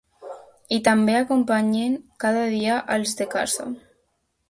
[0.77, 3.73] I també acompanyen cada dia als de casa.